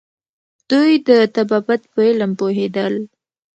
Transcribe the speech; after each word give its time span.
دوی 0.69 0.91
د 1.07 1.09
طبابت 1.35 1.81
په 1.91 1.99
علم 2.09 2.31
پوهیدل 2.39 2.93